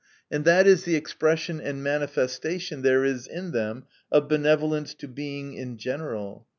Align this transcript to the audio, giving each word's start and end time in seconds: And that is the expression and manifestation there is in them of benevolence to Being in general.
And 0.31 0.45
that 0.45 0.65
is 0.65 0.83
the 0.85 0.95
expression 0.95 1.61
and 1.61 1.83
manifestation 1.83 2.81
there 2.81 3.05
is 3.05 3.27
in 3.27 3.51
them 3.51 3.83
of 4.11 4.27
benevolence 4.29 4.95
to 4.95 5.07
Being 5.07 5.53
in 5.53 5.77
general. 5.77 6.47